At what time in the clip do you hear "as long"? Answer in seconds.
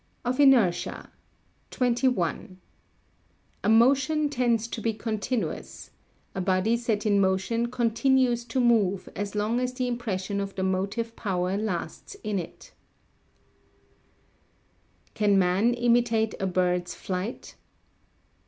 9.15-9.59